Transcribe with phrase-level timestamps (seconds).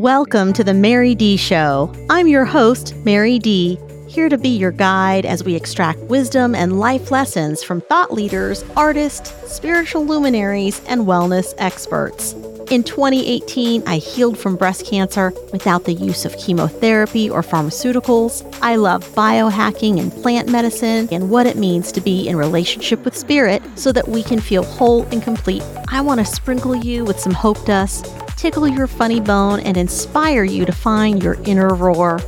[0.00, 1.94] Welcome to the Mary D Show.
[2.08, 6.80] I'm your host, Mary D, here to be your guide as we extract wisdom and
[6.80, 12.32] life lessons from thought leaders, artists, spiritual luminaries, and wellness experts.
[12.70, 18.58] In 2018, I healed from breast cancer without the use of chemotherapy or pharmaceuticals.
[18.62, 23.14] I love biohacking and plant medicine and what it means to be in relationship with
[23.14, 25.62] spirit so that we can feel whole and complete.
[25.88, 28.06] I want to sprinkle you with some hope dust,
[28.40, 32.18] tickle your funny bone, and inspire you to find your inner roar.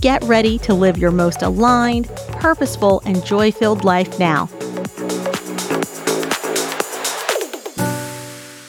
[0.00, 4.46] Get ready to live your most aligned, purposeful, and joy filled life now.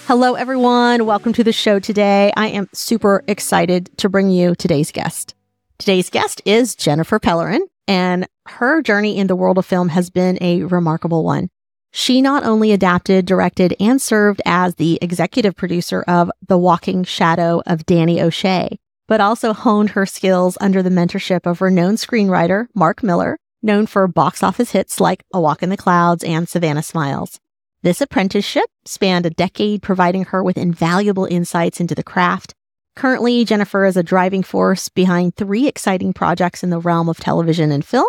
[0.05, 1.07] Hello, everyone.
[1.07, 2.31] Welcome to the show today.
[2.37, 5.33] I am super excited to bring you today's guest.
[5.79, 10.37] Today's guest is Jennifer Pellerin, and her journey in the world of film has been
[10.39, 11.49] a remarkable one.
[11.91, 17.61] She not only adapted, directed, and served as the executive producer of The Walking Shadow
[17.65, 23.03] of Danny O'Shea, but also honed her skills under the mentorship of renowned screenwriter Mark
[23.03, 27.39] Miller, known for box office hits like A Walk in the Clouds and Savannah Smiles.
[27.83, 32.53] This apprenticeship spanned a decade, providing her with invaluable insights into the craft.
[32.95, 37.71] Currently, Jennifer is a driving force behind three exciting projects in the realm of television
[37.71, 38.07] and film.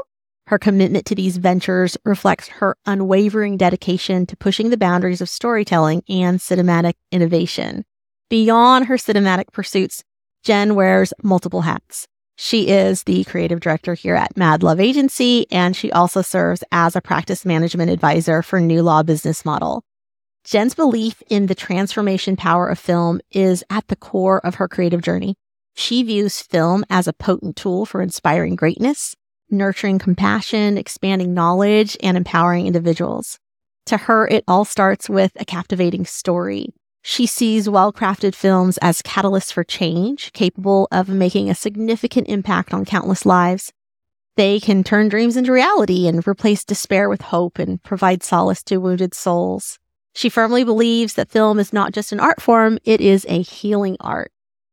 [0.49, 6.03] Her commitment to these ventures reflects her unwavering dedication to pushing the boundaries of storytelling
[6.09, 7.85] and cinematic innovation.
[8.29, 10.03] Beyond her cinematic pursuits,
[10.43, 12.07] Jen wears multiple hats.
[12.37, 16.97] She is the creative director here at Mad Love Agency, and she also serves as
[16.97, 19.85] a practice management advisor for New Law Business Model.
[20.45, 25.03] Jen's belief in the transformation power of film is at the core of her creative
[25.03, 25.37] journey.
[25.75, 29.15] She views film as a potent tool for inspiring greatness,
[29.53, 33.39] nurturing compassion, expanding knowledge, and empowering individuals.
[33.87, 36.73] To her, it all starts with a captivating story,
[37.03, 42.73] she sees well crafted films as catalysts for change, capable of making a significant impact
[42.73, 43.73] on countless lives.
[44.37, 48.79] They can turn dreams into reality and replace despair with hope and provide solace to
[48.79, 49.81] wounded souls.
[50.15, 53.97] She firmly believes that film is not just an art form, it is a healing
[53.99, 54.31] art.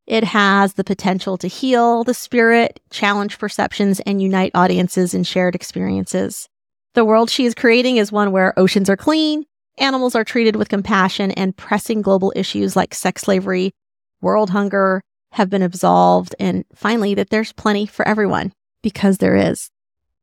[0.10, 5.54] It has the potential to heal the spirit, challenge perceptions, and unite audiences in shared
[5.54, 6.50] experiences.
[6.96, 9.46] The world she is creating is one where oceans are clean,
[9.78, 13.72] animals are treated with compassion and pressing global issues like sex slavery,
[14.20, 15.04] world hunger
[15.34, 19.70] have been absolved, and finally, that there's plenty for everyone because there is.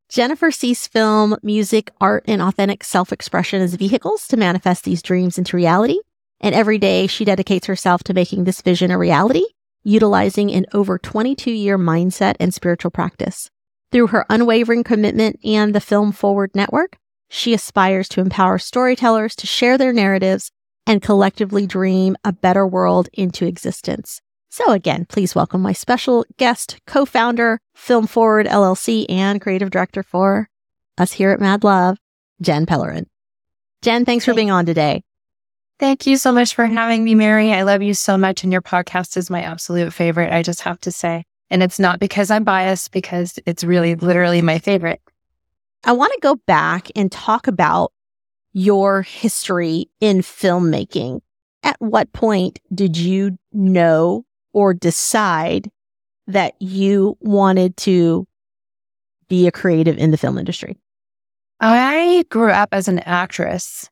[0.08, 5.38] Jennifer sees film, music, art, and authentic self expression as vehicles to manifest these dreams
[5.38, 6.00] into reality.
[6.40, 9.44] And every day she dedicates herself to making this vision a reality,
[9.86, 13.50] utilizing an over 22 year mindset and spiritual practice.
[13.92, 16.98] Through her unwavering commitment and the Film Forward Network,
[17.28, 20.50] she aspires to empower storytellers to share their narratives
[20.86, 24.20] and collectively dream a better world into existence.
[24.50, 30.48] So again, please welcome my special guest, co-founder, Film Forward LLC and creative director for
[30.98, 31.98] us here at Mad Love,
[32.40, 33.06] Jen Pellerin.
[33.82, 35.02] Jen, thanks for being on today.
[35.78, 37.52] Thank you so much for having me, Mary.
[37.52, 40.32] I love you so much and your podcast is my absolute favorite.
[40.32, 44.40] I just have to say, and it's not because I'm biased because it's really literally
[44.40, 45.02] my favorite.
[45.84, 47.92] I want to go back and talk about
[48.54, 51.20] your history in filmmaking.
[51.62, 55.70] At what point did you know or decide
[56.26, 58.26] that you wanted to
[59.28, 60.78] be a creative in the film industry?
[61.60, 63.90] I grew up as an actress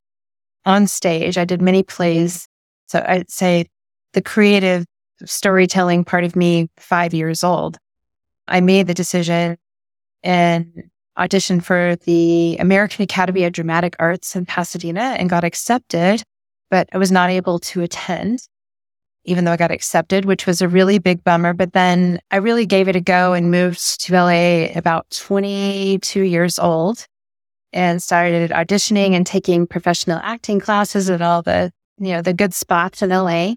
[0.64, 1.38] on stage.
[1.38, 2.48] I did many plays.
[2.86, 3.66] So I'd say
[4.12, 4.84] the creative
[5.24, 7.78] storytelling part of me, five years old.
[8.48, 9.56] I made the decision
[10.22, 16.22] and auditioned for the American Academy of Dramatic Arts in Pasadena and got accepted,
[16.70, 18.40] but I was not able to attend,
[19.24, 21.52] even though I got accepted, which was a really big bummer.
[21.52, 26.58] But then I really gave it a go and moved to LA about 22 years
[26.58, 27.06] old
[27.74, 32.54] and started auditioning and taking professional acting classes at all the, you know, the good
[32.54, 33.54] spots in LA.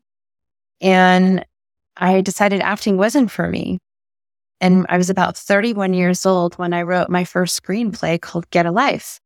[0.82, 1.46] And
[1.96, 3.78] I decided acting wasn't for me.
[4.60, 8.66] And I was about 31 years old when I wrote my first screenplay called Get
[8.66, 9.20] a Life.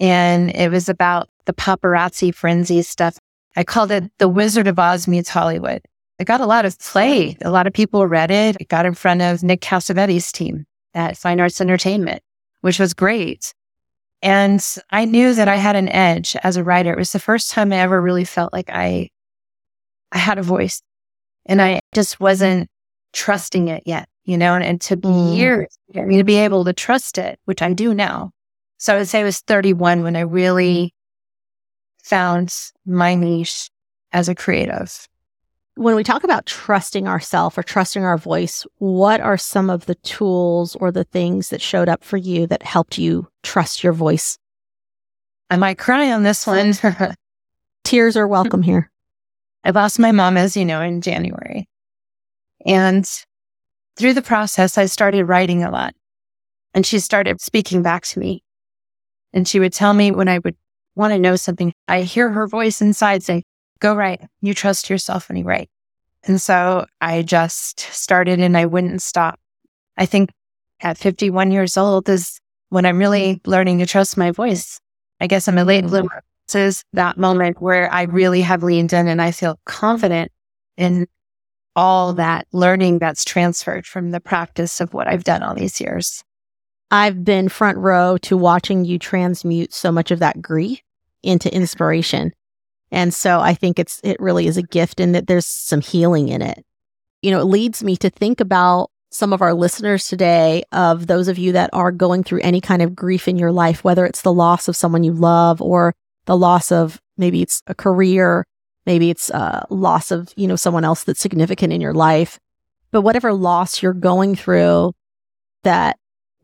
[0.00, 3.18] And it was about the paparazzi frenzy stuff.
[3.56, 5.82] I called it The Wizard of Oz meets Hollywood.
[6.18, 7.36] It got a lot of play.
[7.42, 8.56] A lot of people read it.
[8.58, 12.22] It got in front of Nick Cassavetes' team at Fine Arts Entertainment,
[12.62, 13.52] which was great.
[14.20, 16.92] And I knew that I had an edge as a writer.
[16.92, 19.10] It was the first time I ever really felt like I,
[20.10, 20.82] I had a voice
[21.46, 22.68] and I just wasn't
[23.12, 25.34] trusting it yet you know, and, and took mm.
[25.34, 28.30] years for me to be able to trust it, which I do now.
[28.76, 30.92] So I would say I was 31 when I really
[32.04, 32.54] found
[32.84, 33.70] my niche
[34.12, 35.08] as a creative.
[35.78, 39.94] When we talk about trusting ourselves or trusting our voice, what are some of the
[39.96, 44.38] tools or the things that showed up for you that helped you trust your voice?
[45.50, 46.72] I might cry on this one.
[47.84, 48.90] Tears are welcome here.
[49.62, 51.68] I lost my mom, as you know, in January.
[52.66, 53.08] And
[53.96, 55.94] through the process, I started writing a lot.
[56.74, 58.42] And she started speaking back to me.
[59.32, 60.56] And she would tell me when I would
[60.96, 63.44] want to know something, I hear her voice inside say,
[63.80, 64.22] go write.
[64.40, 65.70] You trust yourself when you write.
[66.24, 69.38] And so I just started and I wouldn't stop.
[69.96, 70.30] I think
[70.80, 72.40] at 51 years old is
[72.70, 74.80] when I'm really learning to trust my voice.
[75.20, 76.22] I guess I'm a late bloomer.
[76.46, 80.32] This is that moment where I really have leaned in and I feel confident
[80.76, 81.06] in
[81.76, 86.24] all that learning that's transferred from the practice of what I've done all these years.
[86.90, 90.80] I've been front row to watching you transmute so much of that grief
[91.22, 92.32] into inspiration.
[92.90, 96.28] And so I think it's it really is a gift and that there's some healing
[96.28, 96.64] in it.
[97.22, 101.28] You know, it leads me to think about some of our listeners today of those
[101.28, 104.22] of you that are going through any kind of grief in your life, whether it's
[104.22, 105.94] the loss of someone you love or
[106.26, 108.46] the loss of maybe it's a career,
[108.86, 112.38] maybe it's a loss of, you know, someone else that's significant in your life.
[112.90, 114.94] But whatever loss you're going through,
[115.64, 115.98] that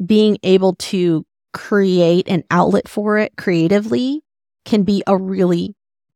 [0.04, 4.22] being able to create an outlet for it creatively
[4.64, 5.74] can be a really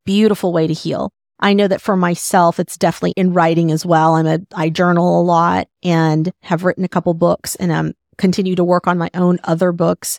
[0.09, 1.13] beautiful way to heal.
[1.39, 4.15] I know that for myself, it's definitely in writing as well.
[4.15, 8.55] I'm a, I journal a lot and have written a couple books and I'm continue
[8.55, 10.19] to work on my own other books.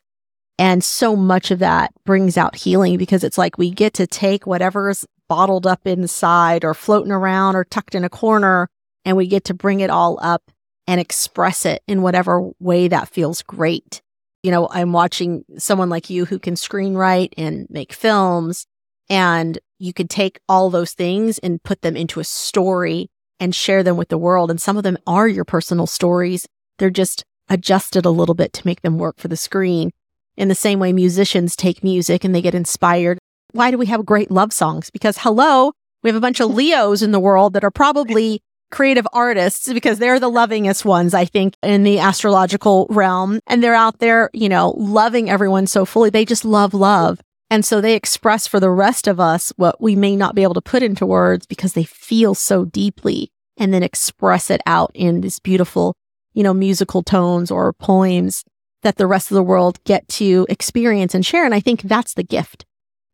[0.59, 4.45] And so much of that brings out healing because it's like we get to take
[4.45, 8.69] whatever's bottled up inside or floating around or tucked in a corner
[9.05, 10.51] and we get to bring it all up
[10.85, 14.03] and express it in whatever way that feels great.
[14.43, 18.67] You know, I'm watching someone like you who can screenwrite and make films
[19.09, 23.09] and you could take all those things and put them into a story
[23.39, 24.51] and share them with the world.
[24.51, 26.45] And some of them are your personal stories.
[26.77, 29.91] They're just adjusted a little bit to make them work for the screen.
[30.37, 33.17] In the same way, musicians take music and they get inspired.
[33.51, 34.89] Why do we have great love songs?
[34.89, 35.71] Because hello,
[36.03, 38.41] we have a bunch of Leos in the world that are probably
[38.71, 43.39] creative artists because they're the lovingest ones, I think, in the astrological realm.
[43.47, 46.09] And they're out there, you know, loving everyone so fully.
[46.09, 47.19] They just love love.
[47.49, 50.53] And so they express for the rest of us what we may not be able
[50.53, 55.21] to put into words because they feel so deeply and then express it out in
[55.21, 55.95] these beautiful,
[56.33, 58.43] you know, musical tones or poems
[58.83, 61.43] that the rest of the world get to experience and share.
[61.43, 62.65] And I think that's the gift.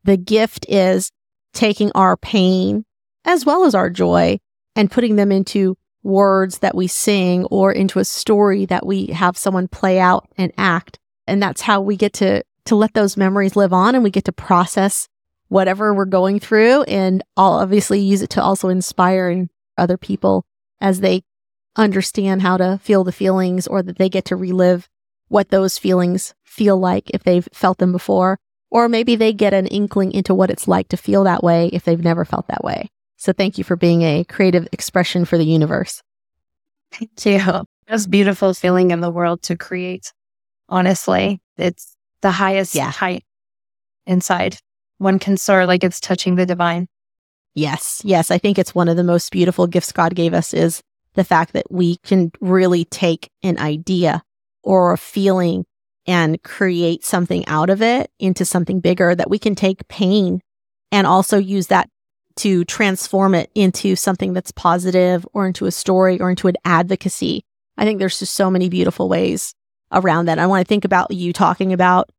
[0.04, 1.10] The gift is
[1.52, 2.84] taking our pain
[3.24, 4.38] as well as our joy
[4.76, 9.36] and putting them into words that we sing or into a story that we have
[9.36, 10.98] someone play out and act.
[11.26, 14.24] And that's how we get to to let those memories live on and we get
[14.24, 15.08] to process
[15.48, 19.46] whatever we're going through and I'll obviously use it to also inspire
[19.78, 20.44] other people
[20.80, 21.22] as they
[21.76, 24.88] understand how to feel the feelings or that they get to relive
[25.28, 28.38] what those feelings feel like if they've felt them before
[28.70, 31.84] or maybe they get an inkling into what it's like to feel that way if
[31.84, 32.90] they've never felt that way.
[33.16, 36.02] So thank you for being a creative expression for the universe.
[36.92, 37.64] Thank you.
[37.88, 40.12] Most beautiful feeling in the world to create.
[40.68, 41.95] Honestly, it's
[42.26, 42.90] the highest yeah.
[42.90, 43.22] height
[44.04, 44.58] inside.
[44.98, 46.88] One can soar like it's touching the divine.
[47.54, 48.02] Yes.
[48.04, 48.32] Yes.
[48.32, 50.82] I think it's one of the most beautiful gifts God gave us is
[51.14, 54.24] the fact that we can really take an idea
[54.64, 55.66] or a feeling
[56.04, 60.40] and create something out of it into something bigger that we can take pain
[60.90, 61.88] and also use that
[62.38, 67.44] to transform it into something that's positive or into a story or into an advocacy.
[67.76, 69.54] I think there's just so many beautiful ways
[69.92, 70.40] around that.
[70.40, 72.10] I want to think about you talking about,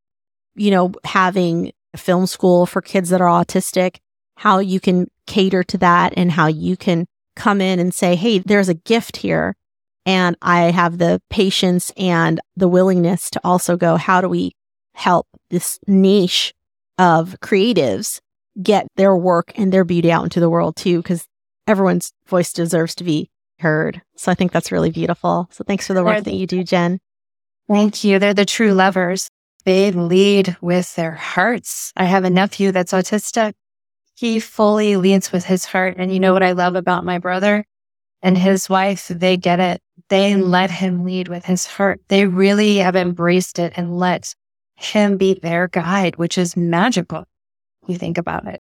[0.57, 3.97] you know, having a film school for kids that are autistic,
[4.35, 8.39] how you can cater to that and how you can come in and say, Hey,
[8.39, 9.55] there's a gift here.
[10.05, 14.53] And I have the patience and the willingness to also go, how do we
[14.93, 16.53] help this niche
[16.97, 18.21] of creatives
[18.61, 21.01] get their work and their beauty out into the world too?
[21.01, 21.27] Because
[21.67, 24.01] everyone's voice deserves to be heard.
[24.15, 25.49] So I think that's really beautiful.
[25.51, 26.99] So thanks for the work that you do, Jen.
[27.67, 28.17] Thank you.
[28.17, 29.29] They're the true lovers.
[29.67, 31.91] They lead with their hearts.
[31.97, 33.51] I have a nephew that's autistic.
[34.15, 35.95] He fully leads with his heart.
[35.97, 37.65] And you know what I love about my brother
[38.21, 39.09] and his wife?
[39.09, 39.81] They get it.
[40.07, 41.99] They let him lead with his heart.
[42.07, 44.33] They really have embraced it and let
[44.77, 47.25] him be their guide, which is magical.
[47.87, 48.61] You think about it.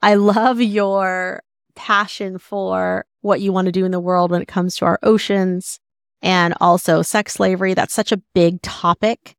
[0.00, 1.42] I love your
[1.74, 4.98] passion for what you want to do in the world when it comes to our
[5.02, 5.78] oceans,
[6.22, 7.74] and also sex slavery.
[7.74, 9.35] That's such a big topic.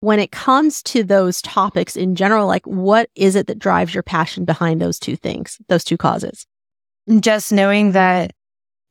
[0.00, 4.02] When it comes to those topics in general, like what is it that drives your
[4.02, 6.46] passion behind those two things, those two causes?
[7.20, 8.32] Just knowing that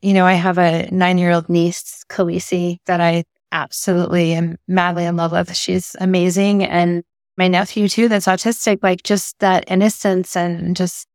[0.02, 5.06] you know, I have a nine year old niece, Khaleesi, that I absolutely am madly
[5.06, 5.56] in love with.
[5.56, 6.64] She's amazing.
[6.64, 7.04] And
[7.38, 11.08] my nephew, too, that's autistic, like just that innocence and just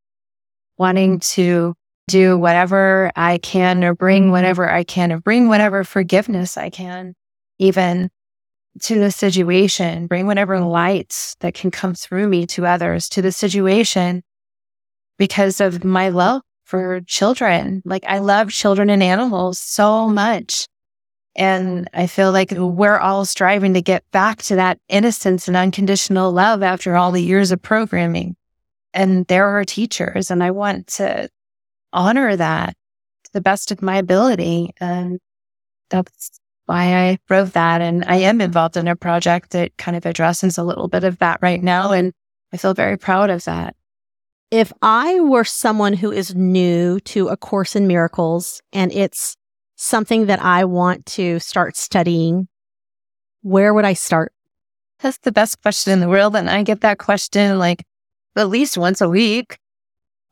[0.78, 1.74] wanting to
[2.08, 7.14] do whatever I can or bring whatever I can or bring whatever forgiveness I can,
[7.58, 8.10] even
[8.80, 13.32] to the situation, bring whatever light that can come through me to others to the
[13.32, 14.22] situation
[15.18, 17.82] because of my love for children.
[17.84, 20.66] Like I love children and animals so much.
[21.34, 26.32] And I feel like we're all striving to get back to that innocence and unconditional
[26.32, 28.36] love after all the years of programming.
[28.94, 31.30] And there are teachers, and I want to
[31.92, 32.74] honor that
[33.24, 34.72] to the best of my ability.
[34.78, 35.18] And
[35.88, 37.80] that's why I wrote that.
[37.80, 41.18] And I am involved in a project that kind of addresses a little bit of
[41.18, 41.92] that right now.
[41.92, 42.12] And
[42.52, 43.76] I feel very proud of that.
[44.50, 49.36] If I were someone who is new to A Course in Miracles and it's
[49.76, 52.48] something that I want to start studying,
[53.40, 54.32] where would I start?
[55.00, 56.36] That's the best question in the world.
[56.36, 57.84] And I get that question like
[58.36, 59.58] at least once a week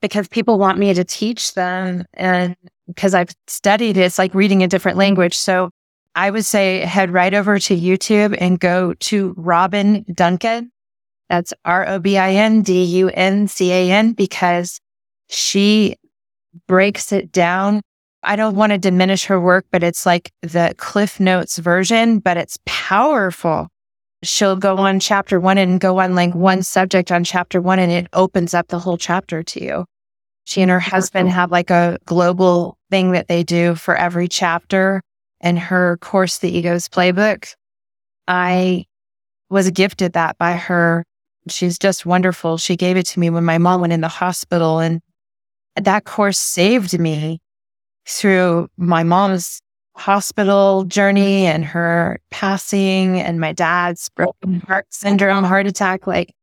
[0.00, 2.04] because people want me to teach them.
[2.14, 2.56] And
[2.86, 5.36] because I've studied it, it's like reading a different language.
[5.36, 5.70] So
[6.14, 10.72] I would say head right over to YouTube and go to Robin Duncan.
[11.28, 14.80] That's R O B I N D U N C A N because
[15.28, 15.96] she
[16.66, 17.82] breaks it down.
[18.22, 22.36] I don't want to diminish her work, but it's like the Cliff Notes version, but
[22.36, 23.68] it's powerful
[24.22, 27.90] she'll go on chapter one and go on like one subject on chapter one and
[27.90, 29.84] it opens up the whole chapter to you.
[30.44, 35.02] She and her husband have like a global thing that they do for every chapter
[35.40, 37.54] and her course, The Ego's Playbook.
[38.28, 38.86] I
[39.48, 41.04] was gifted that by her.
[41.48, 42.58] She's just wonderful.
[42.58, 45.00] She gave it to me when my mom went in the hospital and
[45.76, 47.40] that course saved me
[48.06, 49.60] through my mom's
[49.96, 56.06] hospital journey and her passing and my dad's broken heart syndrome, heart attack.
[56.06, 56.34] Like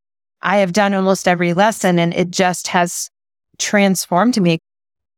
[0.42, 3.10] I have done almost every lesson and it just has
[3.58, 4.60] transformed me.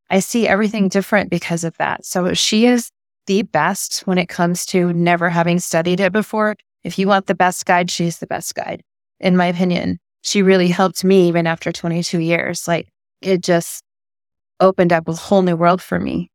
[0.10, 2.06] I see everything different because of that.
[2.06, 2.90] So she is
[3.30, 6.56] the best when it comes to never having studied it before.
[6.84, 8.82] If you want the best guide, she's the best guide,
[9.20, 10.00] in my opinion.
[10.24, 12.68] She really helped me even after 22 years.
[12.68, 12.90] Like
[13.22, 13.84] it just
[14.60, 16.32] opened up a whole new world for me.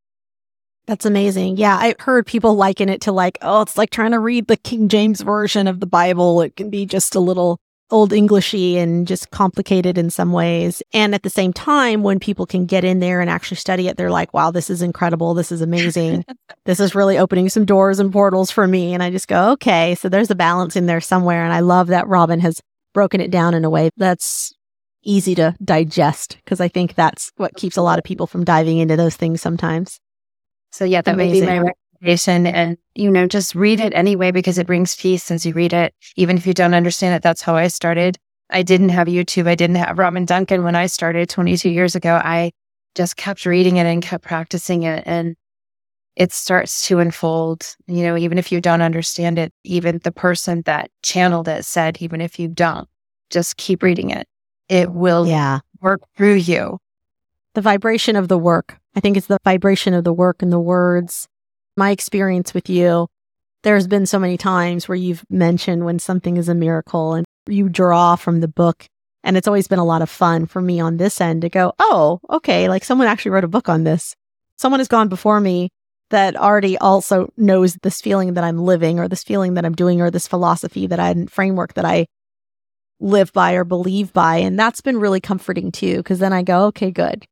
[0.86, 1.56] That's amazing.
[1.56, 4.56] Yeah, I heard people liken it to like, oh, it's like trying to read the
[4.56, 6.42] King James version of the Bible.
[6.42, 7.58] It can be just a little
[7.90, 10.82] old Englishy and just complicated in some ways.
[10.92, 13.96] And at the same time, when people can get in there and actually study it,
[13.96, 15.34] they're like, wow, this is incredible.
[15.34, 16.24] This is amazing.
[16.64, 18.94] this is really opening some doors and portals for me.
[18.94, 21.44] And I just go, okay, so there's a balance in there somewhere.
[21.44, 22.60] And I love that Robin has
[22.94, 24.52] broken it down in a way that's
[25.02, 28.78] easy to digest because I think that's what keeps a lot of people from diving
[28.78, 30.00] into those things sometimes.
[30.72, 31.46] So yeah, that Amazing.
[31.46, 31.72] would be my
[32.04, 32.46] recommendation.
[32.46, 35.94] And, you know, just read it anyway because it brings peace as you read it.
[36.16, 38.18] Even if you don't understand it, that's how I started.
[38.50, 39.48] I didn't have YouTube.
[39.48, 42.20] I didn't have Robin Duncan when I started 22 years ago.
[42.22, 42.52] I
[42.94, 45.02] just kept reading it and kept practicing it.
[45.06, 45.34] And
[46.14, 50.62] it starts to unfold, you know, even if you don't understand it, even the person
[50.66, 52.88] that channeled it said, even if you don't,
[53.30, 54.28] just keep reading it.
[54.68, 55.60] It will yeah.
[55.80, 56.78] work through you.
[57.54, 60.60] The vibration of the work I think it's the vibration of the work and the
[60.60, 61.28] words.
[61.76, 63.08] My experience with you,
[63.62, 67.68] there's been so many times where you've mentioned when something is a miracle and you
[67.68, 68.86] draw from the book.
[69.22, 71.72] And it's always been a lot of fun for me on this end to go,
[71.78, 74.14] oh, okay, like someone actually wrote a book on this.
[74.58, 75.70] Someone has gone before me
[76.10, 80.00] that already also knows this feeling that I'm living or this feeling that I'm doing
[80.00, 82.06] or this philosophy that I framework that I
[83.00, 84.36] live by or believe by.
[84.36, 87.24] And that's been really comforting too, because then I go, okay, good.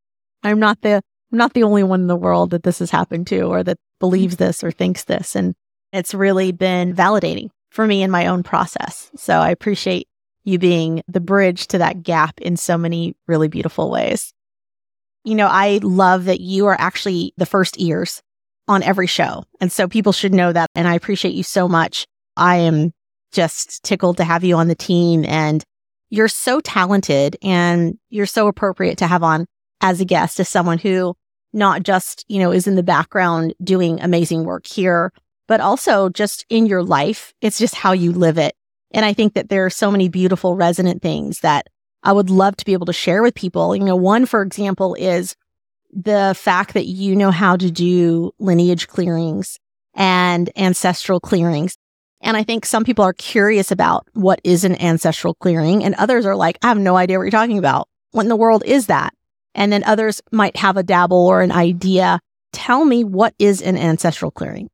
[0.42, 3.26] I'm not the I'm not the only one in the world that this has happened
[3.28, 5.34] to or that believes this or thinks this.
[5.34, 5.54] And
[5.92, 9.10] it's really been validating for me in my own process.
[9.16, 10.08] So I appreciate
[10.44, 14.34] you being the bridge to that gap in so many really beautiful ways.
[15.24, 18.22] You know, I love that you are actually the first ears
[18.68, 19.44] on every show.
[19.60, 20.68] And so people should know that.
[20.74, 22.06] And I appreciate you so much.
[22.36, 22.92] I am
[23.32, 25.64] just tickled to have you on the team and
[26.10, 29.46] you're so talented and you're so appropriate to have on
[29.80, 31.14] as a guest as someone who
[31.52, 35.12] not just, you know, is in the background doing amazing work here,
[35.48, 37.34] but also just in your life.
[37.40, 38.54] It's just how you live it.
[38.92, 41.66] And I think that there are so many beautiful resonant things that
[42.02, 43.76] I would love to be able to share with people.
[43.76, 45.36] You know, one, for example, is
[45.92, 49.58] the fact that you know how to do lineage clearings
[49.94, 51.76] and ancestral clearings.
[52.22, 56.24] And I think some people are curious about what is an ancestral clearing, and others
[56.24, 57.88] are like, I have no idea what you're talking about.
[58.12, 59.12] What in the world is that?
[59.54, 62.20] And then others might have a dabble or an idea.
[62.52, 64.68] tell me what is an ancestral clearing?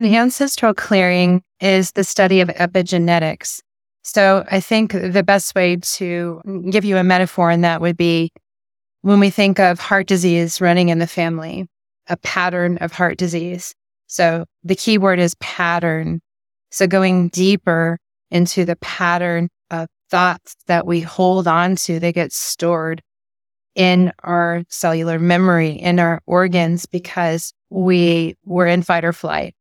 [0.00, 3.60] The ancestral clearing is the study of epigenetics.
[4.02, 6.40] So I think the best way to
[6.70, 8.30] give you a metaphor in that would be
[9.02, 11.66] when we think of heart disease running in the family,
[12.08, 13.74] a pattern of heart disease.
[14.06, 16.20] So the key word is pattern.
[16.70, 17.98] So going deeper
[18.30, 23.02] into the pattern of thoughts that we hold on to, they get stored
[23.74, 29.54] in our cellular memory, in our organs, because we were in fight or flight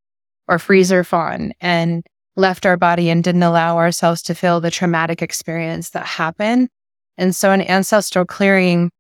[0.48, 2.04] or freeze or fawn and
[2.36, 6.70] left our body and didn't allow ourselves to feel the traumatic experience that happened.
[7.18, 8.92] And so an ancestral clearing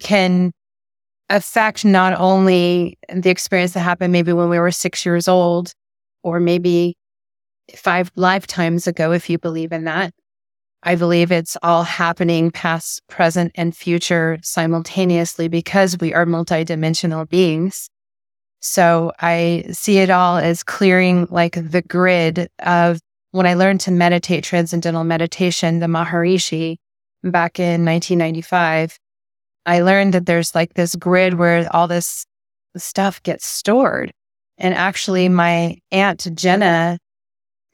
[0.00, 0.52] can
[1.28, 5.72] affect not only the experience that happened maybe when we were six years old
[6.22, 6.94] or maybe
[7.74, 10.12] five lifetimes ago, if you believe in that.
[10.86, 17.90] I believe it's all happening past, present, and future simultaneously because we are multidimensional beings.
[18.60, 23.00] So I see it all as clearing like the grid of
[23.32, 26.76] when I learned to meditate transcendental meditation, the Maharishi
[27.24, 28.96] back in 1995.
[29.66, 32.24] I learned that there's like this grid where all this
[32.76, 34.12] stuff gets stored.
[34.56, 37.00] And actually, my aunt Jenna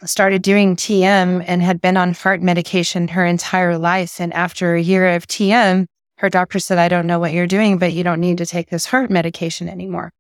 [0.05, 4.21] started doing TM and had been on heart medication her entire life.
[4.21, 5.87] And after a year of TM,
[6.19, 8.71] her doctor said, I don't know what you're doing, but you don't need to take
[8.71, 10.13] this heart medication anymore.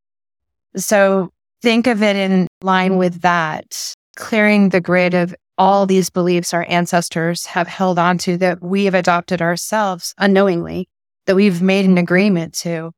[0.76, 1.30] So
[1.62, 6.66] think of it in line with that, clearing the grid of all these beliefs our
[6.68, 10.88] ancestors have held onto that we have adopted ourselves unknowingly
[11.26, 12.90] that we've made an agreement to.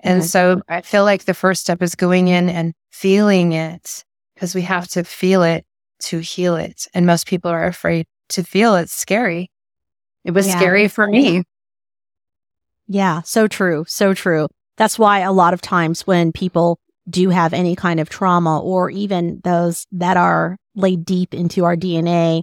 [0.00, 0.26] And mm-hmm.
[0.26, 4.02] so I feel like the first step is going in and feeling it
[4.34, 5.64] because we have to feel it
[6.02, 6.86] to heal it.
[6.94, 9.50] And most people are afraid to feel it's scary.
[10.24, 10.56] It was yeah.
[10.56, 11.44] scary for me.
[12.86, 13.84] Yeah, so true.
[13.88, 14.48] So true.
[14.76, 16.78] That's why a lot of times when people
[17.08, 21.76] do have any kind of trauma or even those that are laid deep into our
[21.76, 22.42] DNA,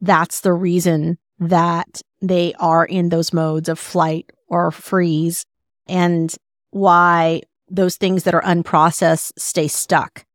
[0.00, 5.44] that's the reason that they are in those modes of flight or freeze
[5.86, 6.34] and
[6.70, 10.25] why those things that are unprocessed stay stuck.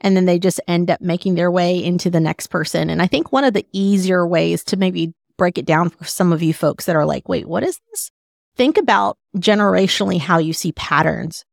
[0.00, 2.88] And then they just end up making their way into the next person.
[2.88, 6.32] And I think one of the easier ways to maybe break it down for some
[6.32, 8.10] of you folks that are like, wait, what is this?
[8.56, 11.44] Think about generationally how you see patterns.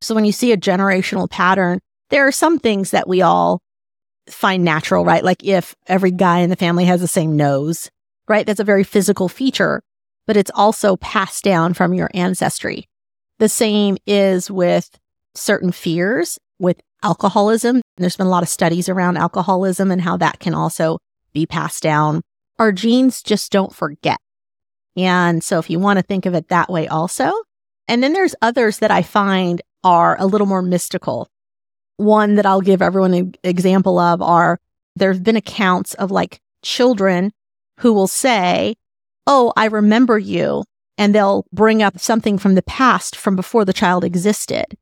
[0.00, 3.60] So when you see a generational pattern, there are some things that we all
[4.28, 5.24] find natural, right?
[5.24, 7.90] Like if every guy in the family has the same nose,
[8.28, 8.46] right?
[8.46, 9.82] That's a very physical feature
[10.30, 12.88] but it's also passed down from your ancestry.
[13.40, 14.96] The same is with
[15.34, 17.82] certain fears, with alcoholism.
[17.96, 20.98] There's been a lot of studies around alcoholism and how that can also
[21.32, 22.22] be passed down.
[22.58, 24.18] Our genes just don't forget.
[24.96, 27.32] And so if you want to think of it that way also.
[27.88, 31.28] And then there's others that I find are a little more mystical.
[31.96, 34.58] One that I'll give everyone an example of are
[34.96, 37.32] there's been accounts of like children
[37.78, 38.76] who will say,
[39.26, 40.64] oh, I remember you.
[40.98, 44.76] And they'll bring up something from the past from before the child existed.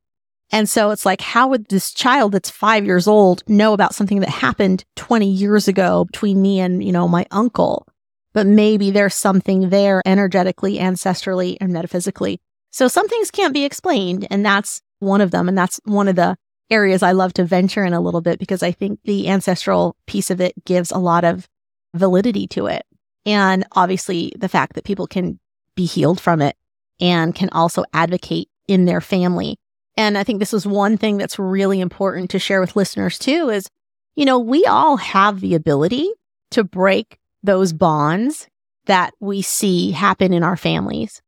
[0.51, 4.21] And so it's like, how would this child that's five years old know about something
[4.21, 7.87] that happened 20 years ago between me and, you know, my uncle?
[8.33, 12.41] But maybe there's something there energetically, ancestrally, and metaphysically.
[12.71, 14.27] So some things can't be explained.
[14.31, 15.49] And that's one of them.
[15.49, 16.37] And that's one of the
[16.71, 20.31] areas I love to venture in a little bit because I think the ancestral piece
[20.31, 21.49] of it gives a lot of
[21.95, 22.85] validity to it.
[23.27, 25.39] And obviously, the fact that people can
[25.75, 26.57] be healed from it
[27.01, 29.59] and can also advocate in their family.
[29.99, 33.51] And I think this is one thing that's really important to share with listeners too
[33.51, 33.69] is,
[34.15, 36.09] you know, we all have the ability
[36.53, 38.47] to break those bonds
[38.87, 41.21] that we see happen in our families.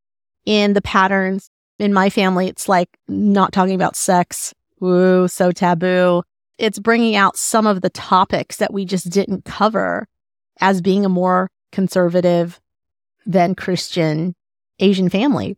[0.47, 4.55] In the patterns in my family, it's like not talking about sex.
[4.79, 6.23] Woo, so taboo.
[6.57, 10.07] It's bringing out some of the topics that we just didn't cover
[10.61, 12.61] as being a more conservative,
[13.27, 14.35] than Christian
[14.79, 15.57] Asian family.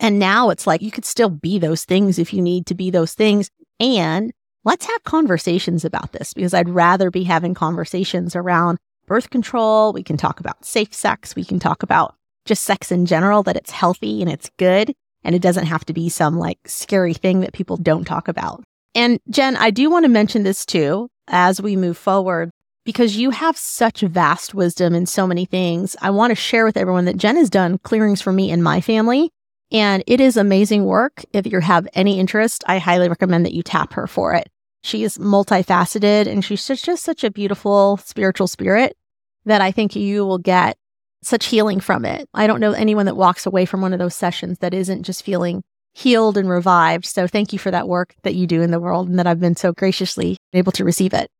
[0.00, 2.90] And now it's like you could still be those things if you need to be
[2.90, 3.50] those things.
[3.78, 4.32] And
[4.64, 9.92] let's have conversations about this because I'd rather be having conversations around birth control.
[9.92, 11.36] We can talk about safe sex.
[11.36, 12.14] We can talk about
[12.46, 14.94] just sex in general, that it's healthy and it's good.
[15.22, 18.64] And it doesn't have to be some like scary thing that people don't talk about.
[18.94, 22.50] And Jen, I do want to mention this too as we move forward
[22.84, 25.94] because you have such vast wisdom in so many things.
[26.00, 28.80] I want to share with everyone that Jen has done clearings for me and my
[28.80, 29.30] family.
[29.72, 31.24] And it is amazing work.
[31.32, 34.48] If you have any interest, I highly recommend that you tap her for it.
[34.82, 38.96] She is multifaceted and she's just such a beautiful spiritual spirit
[39.44, 40.76] that I think you will get
[41.22, 42.28] such healing from it.
[42.32, 45.24] I don't know anyone that walks away from one of those sessions that isn't just
[45.24, 47.04] feeling healed and revived.
[47.04, 49.40] So thank you for that work that you do in the world and that I've
[49.40, 51.30] been so graciously able to receive it.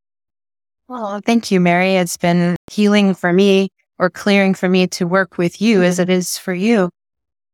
[0.88, 1.94] Well, thank you, Mary.
[1.94, 6.10] It's been healing for me or clearing for me to work with you as it
[6.10, 6.90] is for you.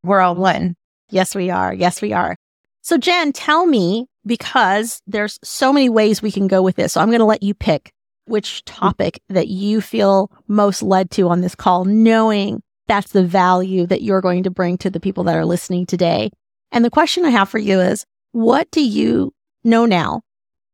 [0.07, 0.77] We're all one.
[1.11, 1.75] Yes, we are.
[1.75, 2.37] Yes, we are.
[2.83, 6.93] So, Jen, tell me because there's so many ways we can go with this.
[6.93, 7.93] So, I'm going to let you pick
[8.27, 13.85] which topic that you feel most led to on this call, knowing that's the value
[13.87, 16.31] that you're going to bring to the people that are listening today.
[16.71, 19.33] And the question I have for you is what do you
[19.65, 20.23] know now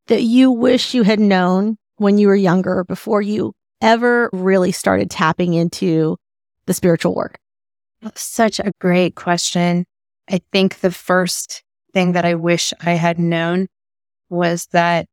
[0.08, 5.10] that you wish you had known when you were younger before you ever really started
[5.10, 6.18] tapping into
[6.66, 7.38] the spiritual work?
[8.14, 9.84] Such a great question.
[10.28, 11.62] I think the first
[11.92, 13.68] thing that I wish I had known
[14.28, 15.06] was that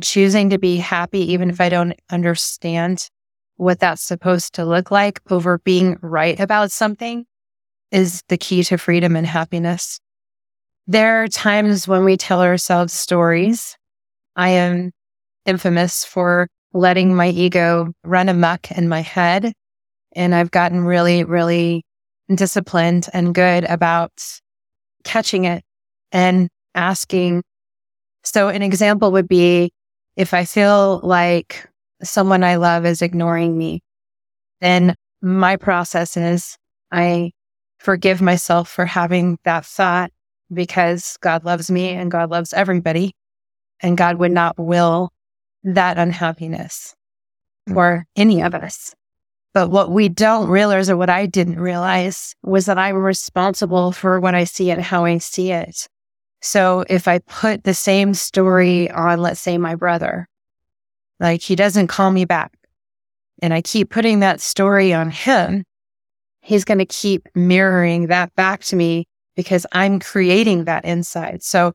[0.00, 3.08] choosing to be happy, even if I don't understand
[3.56, 7.24] what that's supposed to look like over being right about something
[7.90, 9.98] is the key to freedom and happiness.
[10.86, 13.76] There are times when we tell ourselves stories.
[14.36, 14.92] I am
[15.46, 19.52] infamous for letting my ego run amok in my head.
[20.12, 21.82] And I've gotten really, really
[22.34, 24.12] disciplined and good about
[25.04, 25.64] catching it
[26.12, 27.42] and asking.
[28.24, 29.72] So an example would be
[30.16, 31.68] if I feel like
[32.02, 33.82] someone I love is ignoring me,
[34.60, 36.56] then my process is
[36.90, 37.32] I
[37.78, 40.10] forgive myself for having that thought
[40.52, 43.12] because God loves me and God loves everybody.
[43.80, 45.10] And God would not will
[45.62, 46.94] that unhappiness
[47.66, 47.74] hmm.
[47.74, 48.94] for any of us.
[49.54, 54.20] But what we don't realize, or what I didn't realize, was that I'm responsible for
[54.20, 55.88] what I see and how I see it.
[56.40, 60.28] So if I put the same story on, let's say, my brother,
[61.18, 62.52] like he doesn't call me back,
[63.40, 65.64] and I keep putting that story on him,
[66.42, 71.42] he's going to keep mirroring that back to me because I'm creating that inside.
[71.42, 71.72] So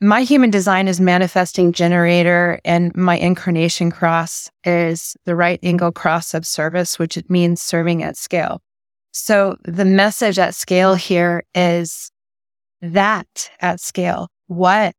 [0.00, 6.34] my human design is manifesting generator and my incarnation cross is the right angle cross
[6.34, 8.62] of service, which it means serving at scale.
[9.10, 12.12] So the message at scale here is
[12.80, 14.94] that at scale, what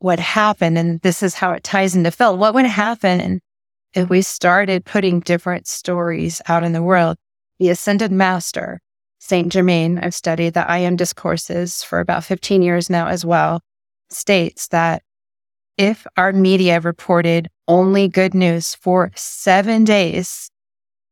[0.00, 0.76] would happen?
[0.76, 2.38] And this is how it ties into Phil.
[2.38, 3.40] What would happen
[3.94, 7.16] if we started putting different stories out in the world?
[7.58, 8.80] The ascended master,
[9.18, 13.60] Saint Germain, I've studied the I am discourses for about 15 years now as well,
[14.10, 15.02] states that
[15.76, 20.50] if our media reported only good news for seven days,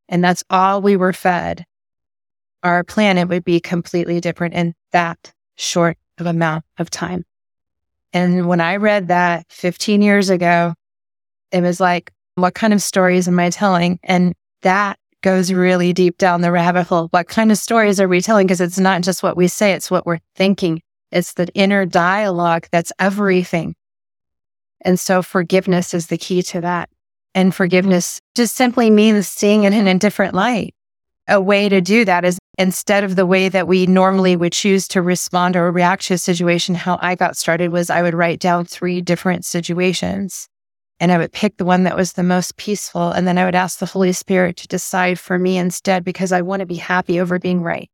[0.09, 1.65] and that's all we were fed,
[2.63, 7.25] our planet would be completely different in that short of amount of time.
[8.13, 10.75] And when I read that 15 years ago,
[11.53, 13.99] it was like, what kind of stories am I telling?
[14.03, 17.09] And that goes really deep down the rabbit hole.
[17.11, 18.47] What kind of stories are we telling?
[18.47, 20.83] Because it's not just what we say, it's what we're thinking.
[21.17, 23.75] It's the inner dialogue that's everything.
[24.83, 26.91] And so forgiveness is the key to that.
[27.35, 30.75] And forgiveness just simply means seeing it in a different light.
[31.27, 34.87] A way to do that is instead of the way that we normally would choose
[34.89, 38.39] to respond or react to a situation, how I got started was I would write
[38.39, 40.49] down three different situations
[41.01, 43.11] and I would pick the one that was the most peaceful.
[43.11, 46.43] And then I would ask the Holy Spirit to decide for me instead because I
[46.43, 47.89] want to be happy over being right.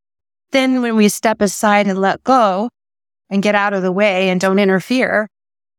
[0.50, 2.68] Then when we step aside and let go
[3.32, 5.28] and get out of the way and don't interfere,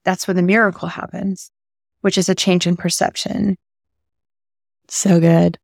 [0.04, 1.52] that's when the miracle happens,
[2.02, 3.58] which is a change in perception.
[4.88, 5.60] So good.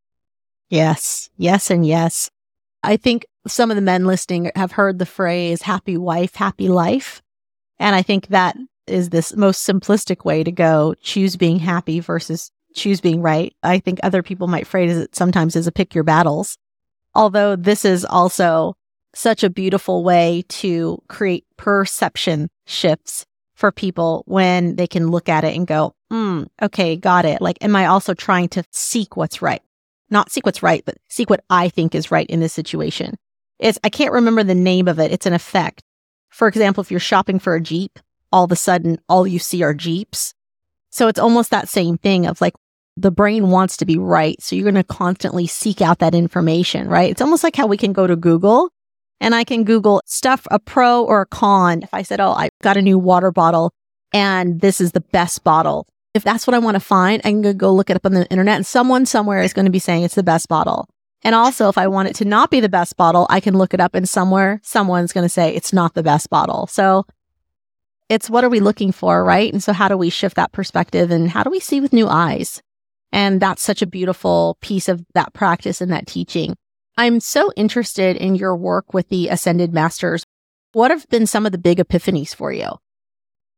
[0.69, 2.29] Yes, yes, and yes.
[2.83, 7.23] I think some of the men listening have heard the phrase happy wife, happy life.
[7.79, 12.51] And I think that is this most simplistic way to go choose being happy versus
[12.75, 13.51] choose being right.
[13.63, 16.55] I think other people might phrase it sometimes as a pick your battles.
[17.15, 18.75] Although this is also
[19.15, 25.43] such a beautiful way to create perception shifts for people when they can look at
[25.43, 27.41] it and go, mm, okay, got it.
[27.41, 29.61] Like, am I also trying to seek what's right?
[30.09, 33.17] Not seek what's right, but seek what I think is right in this situation.
[33.59, 35.11] It's, I can't remember the name of it.
[35.11, 35.83] It's an effect.
[36.29, 37.99] For example, if you're shopping for a Jeep,
[38.31, 40.33] all of a sudden, all you see are Jeeps.
[40.91, 42.53] So it's almost that same thing of like,
[42.95, 44.41] the brain wants to be right.
[44.41, 47.11] So you're going to constantly seek out that information, right?
[47.11, 48.71] It's almost like how we can go to Google
[49.21, 51.83] and I can Google stuff, a pro or a con.
[51.83, 53.73] If I said, Oh, I got a new water bottle
[54.13, 55.87] and this is the best bottle.
[56.13, 58.25] If that's what I want to find, I can go look it up on the
[58.29, 60.89] internet and someone somewhere is going to be saying it's the best bottle.
[61.21, 63.73] And also, if I want it to not be the best bottle, I can look
[63.73, 66.65] it up and somewhere someone's going to say it's not the best bottle.
[66.67, 67.05] So
[68.07, 69.51] it's what are we looking for, right?
[69.51, 72.07] And so how do we shift that perspective and how do we see with new
[72.07, 72.61] eyes?
[73.11, 76.55] And that's such a beautiful piece of that practice and that teaching.
[76.99, 80.25] I'm so interested in your work with the Ascended Masters.
[80.73, 82.71] What have been some of the big epiphanies for you?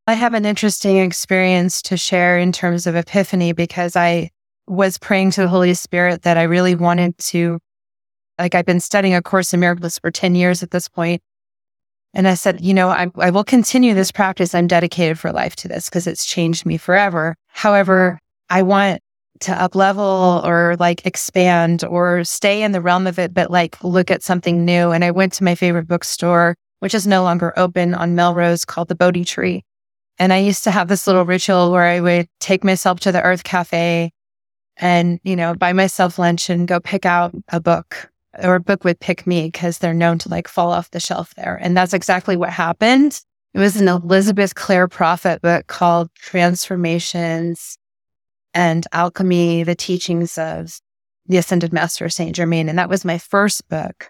[0.06, 4.30] I have an interesting experience to share in terms of epiphany because I
[4.68, 7.58] was praying to the Holy Spirit that I really wanted to,
[8.38, 11.24] like, I've been studying A Course in Miracles for 10 years at this point,
[12.14, 14.54] And I said, you know, I, I will continue this practice.
[14.54, 17.36] I'm dedicated for life to this because it's changed me forever.
[17.48, 18.20] However,
[18.52, 19.02] I want
[19.42, 23.84] to up level or like expand or stay in the realm of it, but like
[23.84, 24.92] look at something new.
[24.92, 28.88] And I went to my favorite bookstore, which is no longer open on Melrose called
[28.88, 29.64] the Bodhi Tree.
[30.20, 33.22] And I used to have this little ritual where I would take myself to the
[33.22, 34.12] Earth Cafe
[34.78, 38.84] and, you know, buy myself lunch and go pick out a book or a book
[38.84, 41.58] would pick me because they're known to like fall off the shelf there.
[41.62, 43.20] And that's exactly what happened.
[43.54, 47.78] It was an Elizabeth Clare Prophet book called Transformations
[48.54, 50.80] and Alchemy, the teachings of
[51.28, 52.70] the Ascended Master Saint Germain.
[52.70, 54.10] And that was my first book.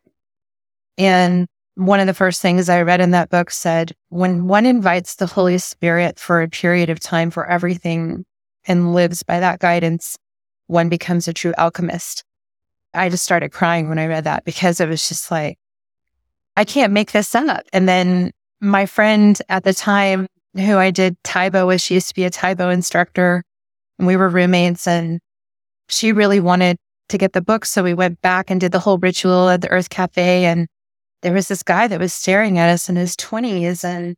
[0.97, 5.15] And one of the first things I read in that book said, when one invites
[5.15, 8.25] the Holy Spirit for a period of time for everything
[8.65, 10.17] and lives by that guidance,
[10.67, 12.23] one becomes a true alchemist.
[12.93, 15.57] I just started crying when I read that because it was just like,
[16.57, 17.63] I can't make this up.
[17.71, 22.09] And then my friend at the time who I did Tae Bo with, she used
[22.09, 23.43] to be a Tae Bo instructor
[24.01, 25.19] and we were roommates and
[25.87, 26.77] she really wanted
[27.09, 27.65] to get the book.
[27.65, 30.45] So we went back and did the whole ritual at the Earth Cafe.
[30.45, 30.67] And
[31.21, 34.15] there was this guy that was staring at us in his 20s and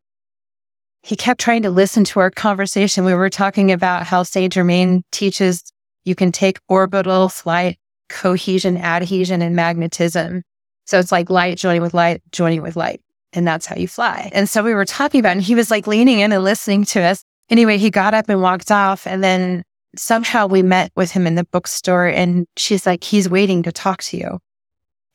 [1.01, 3.03] he kept trying to listen to our conversation.
[3.03, 5.61] We were talking about how Saint Germain teaches
[6.05, 10.43] you can take orbital flight, cohesion, adhesion, and magnetism.
[10.85, 13.01] So it's like light joining with light, joining with light.
[13.33, 14.29] And that's how you fly.
[14.33, 17.01] And so we were talking about, and he was like leaning in and listening to
[17.01, 17.21] us.
[17.49, 19.05] Anyway, he got up and walked off.
[19.05, 19.63] And then
[19.95, 24.01] somehow we met with him in the bookstore and she's like, he's waiting to talk
[24.03, 24.39] to you.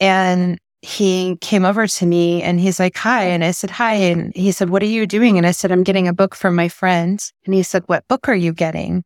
[0.00, 3.24] And he came over to me and he's like, hi.
[3.24, 3.94] And I said, hi.
[3.94, 5.36] And he said, what are you doing?
[5.36, 7.20] And I said, I'm getting a book from my friend.
[7.44, 9.02] And he said, what book are you getting?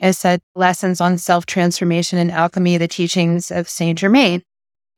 [0.00, 4.42] I said, lessons on self transformation and alchemy, the teachings of Saint Germain.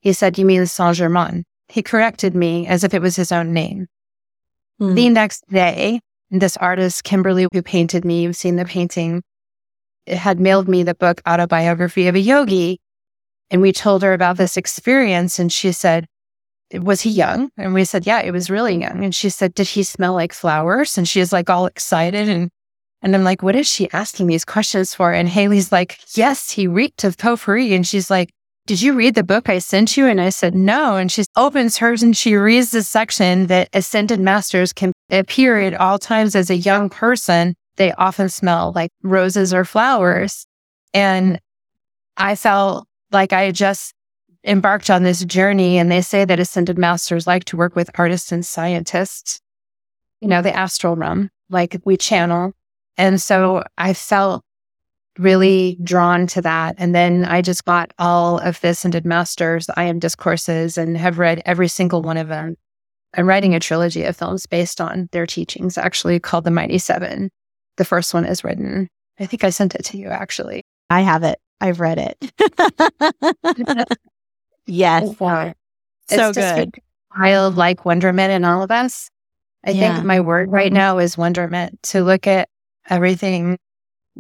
[0.00, 1.44] He said, you mean Saint Germain?
[1.68, 3.86] He corrected me as if it was his own name.
[4.80, 4.94] Mm.
[4.96, 6.00] The next day,
[6.30, 9.22] this artist, Kimberly, who painted me, you've seen the painting,
[10.10, 12.80] had mailed me the book Autobiography of a Yogi.
[13.50, 15.38] And we told her about this experience.
[15.38, 16.06] And she said,
[16.74, 17.50] Was he young?
[17.56, 19.04] And we said, Yeah, it was really young.
[19.04, 20.98] And she said, Did he smell like flowers?
[20.98, 22.28] And she is like all excited.
[22.28, 22.50] And,
[23.02, 25.12] and I'm like, What is she asking these questions for?
[25.12, 27.74] And Haley's like, Yes, he reeked of potpourri.
[27.74, 28.30] And she's like,
[28.68, 30.06] did you read the book I sent you?
[30.06, 30.96] And I said, no.
[30.96, 35.72] And she opens hers and she reads the section that ascended masters can appear at
[35.72, 37.54] all times as a young person.
[37.78, 40.46] They often smell like roses or flowers.
[40.92, 41.40] And
[42.16, 43.94] I felt like I just
[44.44, 45.78] embarked on this journey.
[45.78, 49.40] And they say that ascended masters like to work with artists and scientists,
[50.20, 52.52] you know, the astral realm, like we channel.
[52.96, 54.44] And so I felt
[55.18, 56.74] really drawn to that.
[56.78, 61.18] And then I just got all of and did masters, I am discourses and have
[61.18, 62.56] read every single one of them.
[63.14, 67.30] I'm writing a trilogy of films based on their teachings, actually called The Mighty Seven.
[67.78, 68.88] The first one is written.
[69.18, 70.64] I think I sent it to you actually.
[70.90, 71.38] I have it.
[71.60, 73.88] I've read it.
[74.66, 75.18] yes.
[75.18, 75.54] Wow.
[76.08, 76.74] So good.
[77.16, 79.10] Childlike wonderment in all of us.
[79.64, 79.94] I yeah.
[79.94, 82.48] think my word right now is wonderment to look at
[82.88, 83.58] everything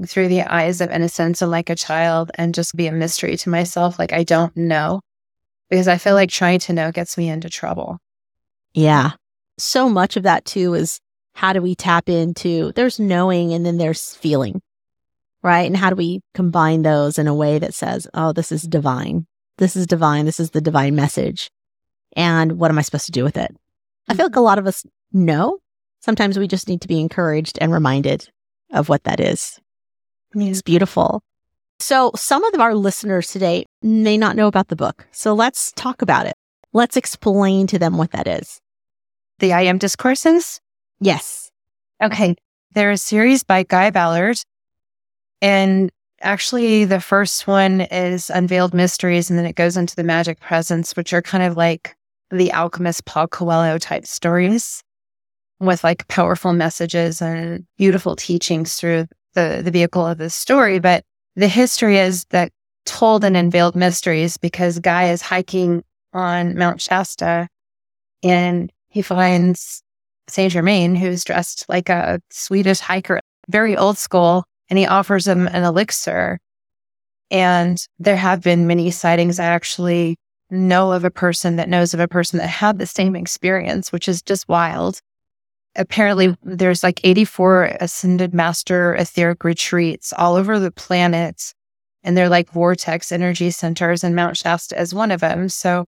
[0.06, 3.50] through the eyes of innocence and like a child and just be a mystery to
[3.50, 3.98] myself.
[3.98, 5.00] Like I don't know
[5.68, 7.98] because I feel like trying to know gets me into trouble.
[8.74, 9.12] Yeah.
[9.58, 11.00] So much of that too is
[11.38, 14.60] how do we tap into there's knowing and then there's feeling,
[15.40, 15.68] right?
[15.68, 19.24] And how do we combine those in a way that says, oh, this is divine.
[19.58, 20.24] This is divine.
[20.24, 21.48] This is the divine message.
[22.16, 23.54] And what am I supposed to do with it?
[24.08, 25.58] I feel like a lot of us know.
[26.00, 28.28] Sometimes we just need to be encouraged and reminded
[28.72, 29.60] of what that is.
[30.34, 31.22] It's beautiful.
[31.78, 35.06] So, some of our listeners today may not know about the book.
[35.12, 36.34] So, let's talk about it.
[36.72, 38.60] Let's explain to them what that is.
[39.38, 40.60] The I Am Discourses?
[41.00, 41.50] Yes.
[42.02, 42.36] Okay.
[42.72, 44.38] They're a series by Guy Ballard.
[45.40, 50.40] And actually, the first one is Unveiled Mysteries, and then it goes into the Magic
[50.40, 51.96] Presence, which are kind of like
[52.30, 54.82] the alchemist Paul Coelho type stories
[55.60, 61.04] with like powerful messages and beautiful teachings through the, the vehicle of the story, but
[61.36, 62.52] the history is that
[62.84, 67.48] told in Unveiled Mysteries because Guy is hiking on Mount Shasta
[68.22, 69.82] and he finds
[70.28, 75.46] Saint Germain, who's dressed like a Swedish hiker, very old school, and he offers him
[75.46, 76.38] an elixir.
[77.30, 79.38] And there have been many sightings.
[79.38, 80.16] I actually
[80.50, 84.08] know of a person that knows of a person that had the same experience, which
[84.08, 85.00] is just wild.
[85.76, 91.54] Apparently, there's like 84 ascended master etheric retreats all over the planet.
[92.02, 95.48] And they're like vortex energy centers, and Mount Shasta is one of them.
[95.48, 95.84] So,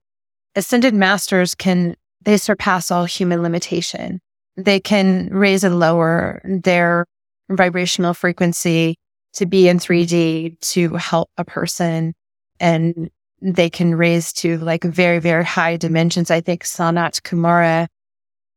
[0.55, 4.21] ascended masters can, they surpass all human limitation.
[4.65, 7.07] They can raise and lower their
[7.49, 8.97] vibrational frequency
[9.35, 12.15] to be in 3D to help a person
[12.59, 16.31] and they can raise to like very, very high dimensions.
[16.31, 17.87] I think Sanat Kumara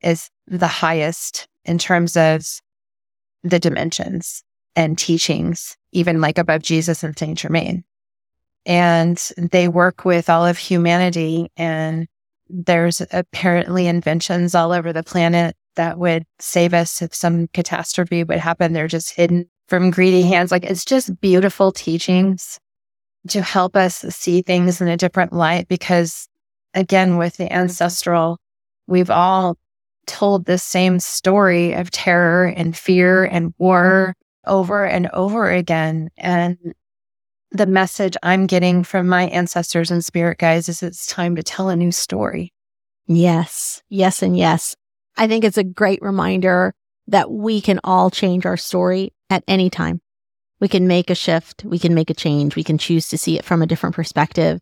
[0.02, 2.46] is the highest in terms of
[3.44, 4.44] the dimensions
[4.76, 7.84] and teachings, even like above Jesus and Saint Germain.
[8.66, 12.08] And they work with all of humanity and
[12.50, 18.40] there's apparently inventions all over the planet that would save us if some catastrophe would
[18.40, 18.74] happen.
[18.74, 20.52] They're just hidden from greedy hands.
[20.52, 22.60] Like it's just beautiful teachings
[23.30, 26.28] to help us see things in a different light because
[26.74, 28.40] again, with the ancestral,
[28.88, 29.58] we've all
[30.06, 36.10] told the same story of terror and fear and war over and over again.
[36.18, 36.58] And
[37.52, 41.70] the message I'm getting from my ancestors and spirit guides is it's time to tell
[41.70, 42.52] a new story.
[43.06, 44.76] Yes, yes, and yes.
[45.16, 46.74] I think it's a great reminder
[47.08, 50.02] that we can all change our story at any time.
[50.60, 51.64] We can make a shift.
[51.66, 52.56] We can make a change.
[52.56, 54.62] We can choose to see it from a different perspective.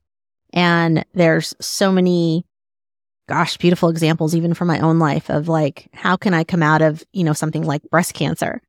[0.54, 2.46] And there's so many,
[3.30, 6.82] gosh, beautiful examples, even from my own life of like, how can I come out
[6.82, 8.62] of, you know, something like breast cancer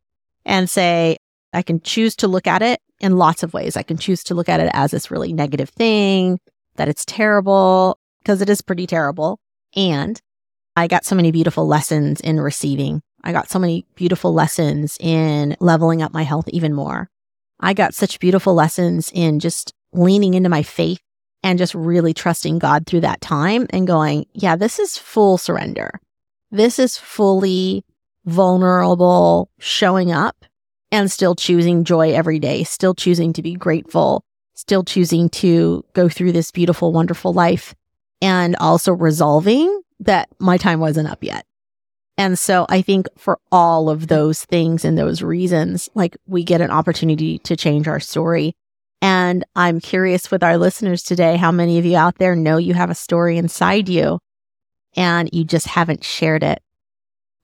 [0.44, 1.16] and say,
[1.52, 3.76] I can choose to look at it in lots of ways.
[3.76, 6.38] I can choose to look at it as this really negative thing,
[6.76, 9.40] that it's terrible, because it is pretty terrible.
[9.74, 10.20] And
[10.74, 13.02] I got so many beautiful lessons in receiving.
[13.22, 17.08] I got so many beautiful lessons in leveling up my health even more.
[17.60, 21.00] I got such beautiful lessons in just leaning into my faith
[21.42, 26.00] and just really trusting God through that time and going, yeah, this is full surrender.
[26.50, 27.84] This is fully
[28.24, 30.44] vulnerable showing up
[30.90, 36.08] and still choosing joy every day, still choosing to be grateful, still choosing to go
[36.08, 37.74] through this beautiful, wonderful life
[38.20, 41.46] and also resolving that my time wasn't up yet.
[42.18, 46.60] And so I think for all of those things and those reasons, like we get
[46.60, 48.54] an opportunity to change our story.
[49.00, 52.74] And I'm curious with our listeners today, how many of you out there know you
[52.74, 54.20] have a story inside you
[54.94, 56.62] and you just haven't shared it?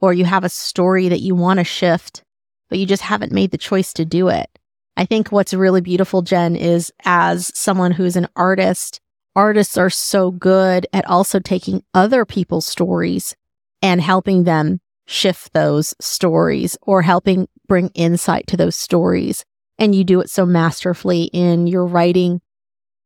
[0.01, 2.23] Or you have a story that you want to shift,
[2.69, 4.49] but you just haven't made the choice to do it.
[4.97, 9.01] I think what's really beautiful, Jen, is as someone who's an artist,
[9.35, 13.37] artists are so good at also taking other people's stories
[13.83, 19.45] and helping them shift those stories or helping bring insight to those stories.
[19.79, 22.41] And you do it so masterfully in your writing.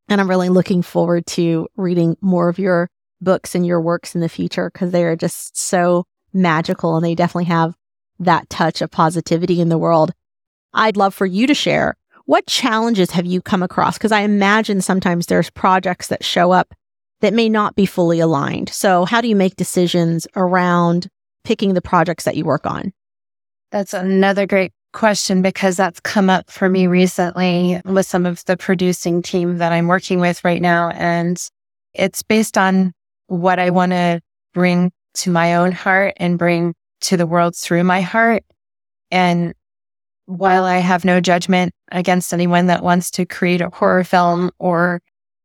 [0.09, 2.89] And I'm really looking forward to reading more of your
[3.21, 7.15] books and your works in the future because they are just so magical and they
[7.15, 7.75] definitely have
[8.19, 10.13] that touch of positivity in the world.
[10.75, 11.95] I'd love for you to share
[12.27, 13.99] what challenges have you come across?
[13.99, 16.75] Because I imagine sometimes there's projects that show up
[17.21, 18.69] that may not be fully aligned.
[18.69, 21.09] So, how do you make decisions around
[21.45, 22.93] picking the projects that you work on?
[23.71, 28.57] That's another great question because that's come up for me recently with some of the
[28.57, 30.91] producing team that I'm working with right now.
[30.91, 31.43] And
[31.95, 32.93] it's based on
[33.29, 34.21] what I want to
[34.53, 38.45] bring to my own heart and bring to the world through my heart.
[39.11, 39.55] And
[40.27, 45.01] while I have no judgment against anyone that wants to create a horror film or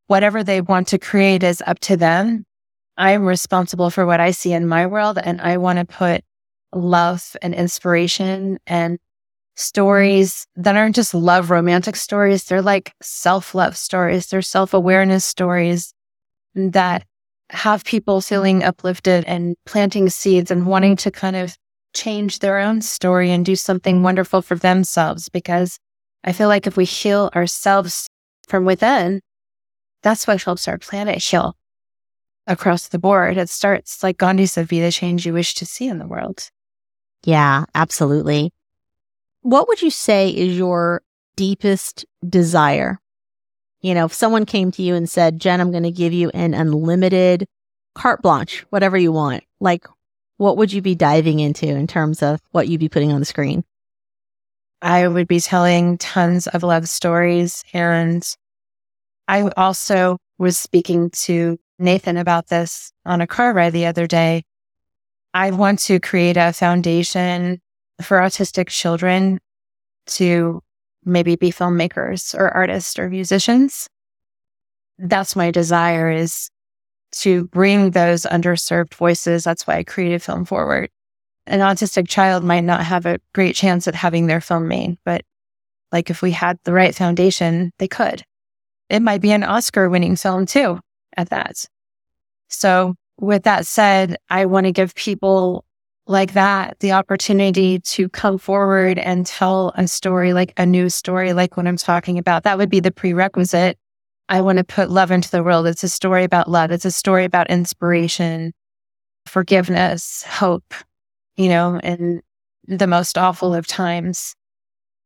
[0.08, 2.46] whatever they want to create is up to them.
[2.98, 6.24] I'm responsible for what I see in my world and I want to put
[6.74, 8.98] love and inspiration and
[9.56, 12.46] stories that aren't just love romantic stories.
[12.46, 14.28] They're like self love stories.
[14.28, 15.94] They're self awareness stories
[16.56, 17.04] that
[17.50, 21.58] have people feeling uplifted and planting seeds and wanting to kind of
[21.98, 25.30] change their own story and do something wonderful for themselves.
[25.30, 25.80] Because
[26.24, 28.08] I feel like if we heal ourselves
[28.48, 29.22] from within,
[30.04, 31.56] that's what helps our planet heal
[32.46, 33.38] across the board.
[33.38, 36.50] It starts, like Gandhi said, be the change you wish to see in the world.
[37.24, 38.54] Yeah, absolutely.
[39.42, 41.02] What would you say is your
[41.36, 43.00] deepest desire?
[43.82, 46.30] You know, if someone came to you and said, Jen, I'm going to give you
[46.30, 47.48] an unlimited
[47.96, 49.86] carte blanche, whatever you want, like,
[50.38, 53.26] what would you be diving into in terms of what you'd be putting on the
[53.26, 53.64] screen?
[54.82, 58.24] I would be telling tons of love stories and
[59.28, 64.44] I also was speaking to Nathan about this on a car ride the other day.
[65.34, 67.62] I want to create a foundation
[68.02, 69.40] for autistic children
[70.08, 70.62] to
[71.04, 73.90] maybe be filmmakers or artists or musicians.
[74.98, 76.50] That's my desire is
[77.14, 79.44] to bring those underserved voices.
[79.44, 80.90] That's why I created Film Forward.
[81.46, 85.24] An autistic child might not have a great chance at having their film made, but
[85.92, 88.24] like if we had the right foundation, they could.
[88.90, 90.80] It might be an Oscar winning film too
[91.16, 91.66] at that.
[92.50, 95.66] So with that said, I want to give people
[96.06, 101.34] like that the opportunity to come forward and tell a story, like a new story,
[101.34, 102.44] like what I'm talking about.
[102.44, 103.78] That would be the prerequisite.
[104.30, 105.68] I want to put love into the world.
[105.68, 106.72] It's a story about love.
[106.72, 108.54] It's a story about inspiration,
[109.26, 110.74] forgiveness, hope,
[111.36, 112.22] you know, in
[112.68, 114.36] the most awful of times,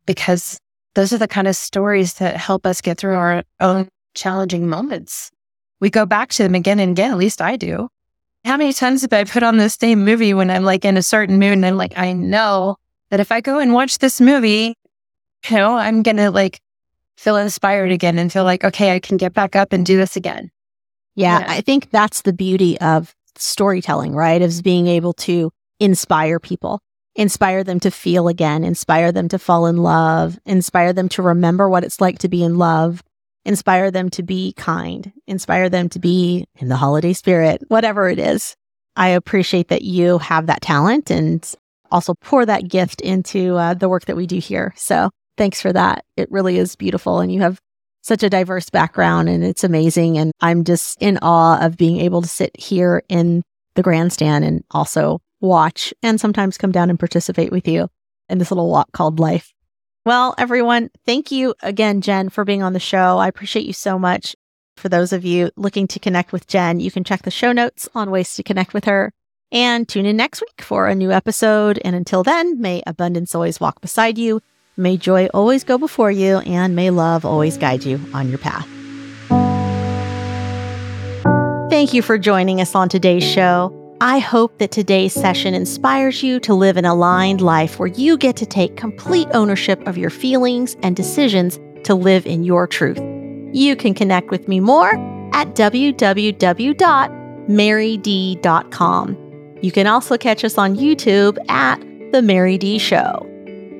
[0.05, 0.59] because
[0.95, 5.31] those are the kind of stories that help us get through our own challenging moments.
[5.79, 7.11] We go back to them again and again.
[7.11, 7.89] At least I do.
[8.43, 11.03] How many times have I put on the same movie when I'm like in a
[11.03, 12.77] certain mood and I'm like, I know
[13.11, 14.75] that if I go and watch this movie,
[15.47, 16.59] you know, I'm going to like
[17.17, 20.15] feel inspired again and feel like, okay, I can get back up and do this
[20.15, 20.51] again.
[21.15, 21.45] Yeah, yeah.
[21.47, 24.41] I think that's the beauty of storytelling, right?
[24.41, 26.79] Is being able to inspire people,
[27.15, 31.69] inspire them to feel again, inspire them to fall in love, inspire them to remember
[31.69, 33.03] what it's like to be in love,
[33.45, 38.19] inspire them to be kind, inspire them to be in the holiday spirit, whatever it
[38.19, 38.55] is.
[38.95, 41.49] I appreciate that you have that talent and
[41.91, 44.73] also pour that gift into uh, the work that we do here.
[44.75, 45.09] So
[45.41, 46.05] thanks for that.
[46.17, 47.19] It really is beautiful.
[47.19, 47.59] And you have
[48.03, 50.19] such a diverse background and it's amazing.
[50.19, 53.41] And I'm just in awe of being able to sit here in
[53.73, 57.87] the grandstand and also watch and sometimes come down and participate with you
[58.29, 59.51] in this little walk called life.
[60.05, 63.17] Well, everyone, thank you again, Jen, for being on the show.
[63.17, 64.35] I appreciate you so much.
[64.77, 67.89] For those of you looking to connect with Jen, you can check the show notes
[67.95, 69.11] on ways to connect with her
[69.51, 71.81] and tune in next week for a new episode.
[71.83, 74.43] And until then, may abundance always walk beside you.
[74.77, 78.67] May joy always go before you and may love always guide you on your path.
[81.69, 83.77] Thank you for joining us on today's show.
[84.01, 88.35] I hope that today's session inspires you to live an aligned life where you get
[88.37, 92.99] to take complete ownership of your feelings and decisions to live in your truth.
[93.53, 94.93] You can connect with me more
[95.33, 96.67] at www.maryd.com.
[99.61, 101.79] You can also catch us on YouTube at
[102.11, 103.30] The Mary D Show.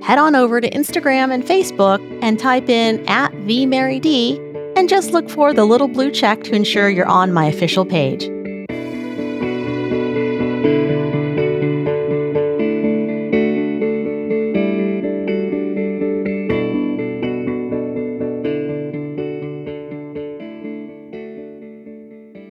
[0.02, 4.40] Head on over to Instagram and Facebook and type in at The Mary D
[4.76, 8.30] and just look for the little blue check to ensure you're on my official page.